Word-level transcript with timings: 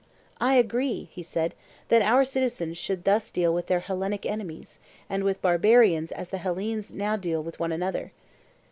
I 0.39 0.55
agree, 0.55 1.09
he 1.11 1.21
said, 1.21 1.53
that 1.89 2.01
our 2.01 2.25
citizens 2.25 2.75
should 2.79 3.03
thus 3.03 3.29
deal 3.29 3.53
with 3.53 3.67
their 3.67 3.81
Hellenic 3.81 4.25
enemies; 4.25 4.79
and 5.07 5.23
with 5.23 5.43
barbarians 5.43 6.11
as 6.11 6.29
the 6.29 6.39
Hellenes 6.39 6.91
now 6.91 7.15
deal 7.17 7.43
with 7.43 7.59
one 7.59 7.71
another. 7.71 8.11